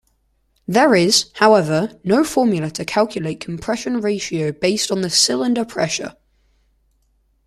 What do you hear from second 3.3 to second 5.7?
compression ratio based on cylinder